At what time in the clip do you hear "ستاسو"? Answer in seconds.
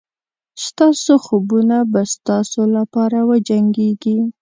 0.65-1.13, 2.15-2.61